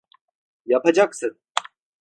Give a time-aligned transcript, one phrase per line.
[0.65, 1.39] Yapacaksın.